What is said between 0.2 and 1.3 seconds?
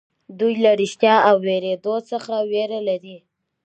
دوی له رښتيا